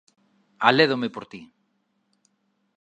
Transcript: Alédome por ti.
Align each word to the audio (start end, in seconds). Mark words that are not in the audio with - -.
Alédome 0.69 1.07
por 1.15 1.25
ti. 1.31 1.41